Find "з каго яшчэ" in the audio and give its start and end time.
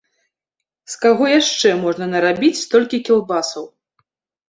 0.93-1.75